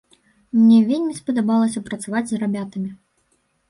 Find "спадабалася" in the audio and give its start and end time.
1.21-1.85